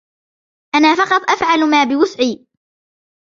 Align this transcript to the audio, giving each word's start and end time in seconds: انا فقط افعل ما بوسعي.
انا 0.75 0.95
فقط 0.95 1.29
افعل 1.29 1.69
ما 1.69 1.83
بوسعي. 1.83 2.47